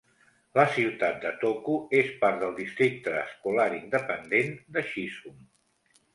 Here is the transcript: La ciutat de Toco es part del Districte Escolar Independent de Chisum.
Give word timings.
La 0.59 0.63
ciutat 0.77 1.19
de 1.25 1.33
Toco 1.43 1.75
es 1.99 2.09
part 2.23 2.39
del 2.45 2.57
Districte 2.61 3.15
Escolar 3.19 3.67
Independent 3.83 4.59
de 4.79 4.87
Chisum. 4.91 5.39